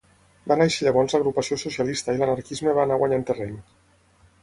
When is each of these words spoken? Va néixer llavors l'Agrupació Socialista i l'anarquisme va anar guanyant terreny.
Va 0.51 0.55
néixer 0.61 0.87
llavors 0.87 1.17
l'Agrupació 1.17 1.59
Socialista 1.65 2.17
i 2.17 2.23
l'anarquisme 2.25 2.77
va 2.81 2.89
anar 2.89 3.01
guanyant 3.05 3.31
terreny. 3.33 3.57